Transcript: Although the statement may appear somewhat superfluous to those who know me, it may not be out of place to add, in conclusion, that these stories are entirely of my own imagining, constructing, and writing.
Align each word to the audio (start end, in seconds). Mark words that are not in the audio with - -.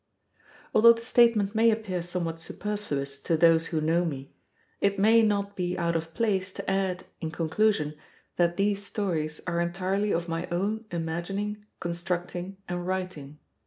Although 0.73 0.93
the 0.93 1.03
statement 1.03 1.53
may 1.53 1.69
appear 1.69 2.01
somewhat 2.01 2.39
superfluous 2.39 3.21
to 3.21 3.37
those 3.37 3.67
who 3.67 3.79
know 3.79 4.03
me, 4.03 4.33
it 4.79 4.97
may 4.97 5.21
not 5.21 5.55
be 5.55 5.77
out 5.77 5.95
of 5.95 6.15
place 6.15 6.51
to 6.53 6.67
add, 6.67 7.03
in 7.19 7.29
conclusion, 7.29 7.93
that 8.35 8.57
these 8.57 8.83
stories 8.83 9.41
are 9.45 9.61
entirely 9.61 10.11
of 10.11 10.27
my 10.27 10.47
own 10.51 10.85
imagining, 10.89 11.67
constructing, 11.79 12.57
and 12.67 12.87
writing. 12.87 13.37